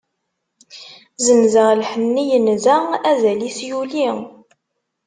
Senzeɣ 1.25 1.67
lḥenni 1.79 2.23
yenza, 2.29 2.75
azal-is 3.09 3.59
yuli. 3.69 4.07